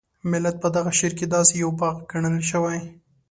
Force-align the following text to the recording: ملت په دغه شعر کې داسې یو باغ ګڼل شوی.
ملت 0.31 0.55
په 0.63 0.67
دغه 0.75 0.91
شعر 0.97 1.13
کې 1.19 1.25
داسې 1.35 1.53
یو 1.63 1.69
باغ 1.79 1.95
ګڼل 2.11 2.35
شوی. 2.51 2.79